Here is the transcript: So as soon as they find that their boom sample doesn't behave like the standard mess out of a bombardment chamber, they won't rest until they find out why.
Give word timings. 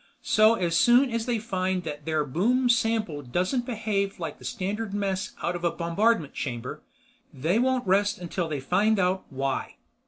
So 0.23 0.55
as 0.55 0.75
soon 0.75 1.11
as 1.11 1.27
they 1.27 1.37
find 1.37 1.83
that 1.83 2.05
their 2.05 2.25
boom 2.25 2.69
sample 2.69 3.21
doesn't 3.21 3.67
behave 3.67 4.19
like 4.19 4.39
the 4.39 4.43
standard 4.43 4.95
mess 4.95 5.33
out 5.43 5.55
of 5.55 5.63
a 5.63 5.69
bombardment 5.69 6.33
chamber, 6.33 6.81
they 7.31 7.59
won't 7.59 7.85
rest 7.85 8.17
until 8.17 8.49
they 8.49 8.59
find 8.61 8.97
out 8.97 9.25
why. 9.29 9.75